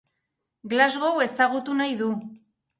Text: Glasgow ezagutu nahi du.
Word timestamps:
Glasgow 0.71 1.23
ezagutu 1.27 1.79
nahi 1.83 1.97
du. 2.05 2.11